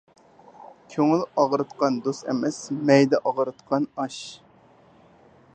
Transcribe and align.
كۆڭۈل 0.93 1.21
ئاغرىتقان 1.41 2.01
دوست 2.07 2.27
ئەمەس، 2.33 2.59
مەيدە 2.91 3.23
ئاغرىتقان 3.25 3.89
ئاش. 3.93 4.21